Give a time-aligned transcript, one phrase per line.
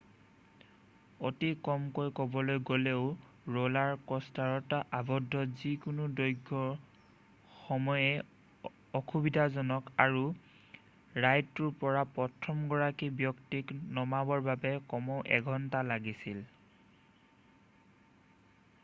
[1.29, 3.01] অতি কমকৈ ক'বলৈ গ'লেও
[3.57, 6.71] ৰ'লাৰ কষ্টাৰত আৱদ্ধ যিকোনো দৈৰ্ঘ্যৰ
[7.57, 10.23] সময়েই অসুবিধাজনক আৰু
[11.27, 16.41] ৰাইডটোৰ পৰা প্ৰথমগৰাকী ব্যক্তিক নমাবৰ বাবে কমেও এঘন্টা লাগিছিল